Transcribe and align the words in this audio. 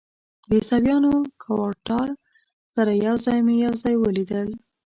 د 0.47 0.49
عیسویانو 0.59 1.11
کوارټر 1.43 2.07
سره 2.75 2.91
یو 3.07 3.15
ځای 3.25 3.37
مې 3.45 3.55
یو 3.65 3.73
ځای 3.83 3.95
ولیدل. 3.97 4.47